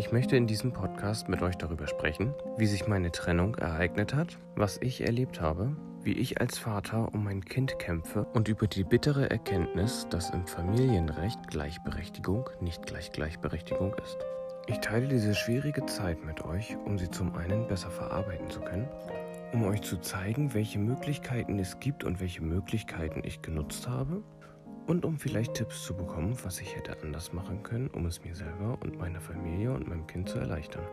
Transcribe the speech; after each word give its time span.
Ich 0.00 0.12
möchte 0.12 0.34
in 0.34 0.46
diesem 0.46 0.72
Podcast 0.72 1.28
mit 1.28 1.42
euch 1.42 1.56
darüber 1.56 1.86
sprechen, 1.86 2.32
wie 2.56 2.64
sich 2.64 2.88
meine 2.88 3.12
Trennung 3.12 3.56
ereignet 3.56 4.14
hat, 4.14 4.38
was 4.56 4.78
ich 4.80 5.02
erlebt 5.02 5.42
habe, 5.42 5.76
wie 6.02 6.14
ich 6.14 6.40
als 6.40 6.56
Vater 6.56 7.12
um 7.12 7.22
mein 7.22 7.44
Kind 7.44 7.78
kämpfe 7.78 8.24
und 8.32 8.48
über 8.48 8.66
die 8.66 8.82
bittere 8.82 9.28
Erkenntnis, 9.28 10.06
dass 10.08 10.30
im 10.30 10.46
Familienrecht 10.46 11.48
Gleichberechtigung 11.48 12.48
nicht 12.62 12.86
gleich 12.86 13.12
Gleichberechtigung 13.12 13.92
ist. 14.02 14.16
Ich 14.68 14.78
teile 14.78 15.06
diese 15.06 15.34
schwierige 15.34 15.84
Zeit 15.84 16.24
mit 16.24 16.46
euch, 16.46 16.78
um 16.86 16.98
sie 16.98 17.10
zum 17.10 17.34
einen 17.34 17.68
besser 17.68 17.90
verarbeiten 17.90 18.48
zu 18.48 18.60
können, 18.62 18.88
um 19.52 19.64
euch 19.64 19.82
zu 19.82 19.98
zeigen, 19.98 20.54
welche 20.54 20.78
Möglichkeiten 20.78 21.58
es 21.58 21.78
gibt 21.78 22.04
und 22.04 22.20
welche 22.20 22.42
Möglichkeiten 22.42 23.20
ich 23.22 23.42
genutzt 23.42 23.86
habe 23.86 24.22
und 24.90 25.04
um 25.04 25.18
vielleicht 25.18 25.54
Tipps 25.54 25.84
zu 25.84 25.94
bekommen, 25.94 26.36
was 26.42 26.60
ich 26.60 26.74
hätte 26.74 27.00
anders 27.00 27.32
machen 27.32 27.62
können, 27.62 27.86
um 27.90 28.06
es 28.06 28.24
mir 28.24 28.34
selber 28.34 28.76
und 28.82 28.98
meiner 28.98 29.20
Familie 29.20 29.72
und 29.72 29.86
meinem 29.86 30.04
Kind 30.08 30.28
zu 30.28 30.38
erleichtern. 30.38 30.84